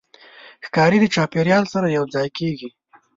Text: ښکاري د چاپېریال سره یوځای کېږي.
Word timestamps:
ښکاري 0.65 0.97
د 1.01 1.05
چاپېریال 1.15 1.63
سره 1.73 1.87
یوځای 1.97 2.27
کېږي. 2.37 2.69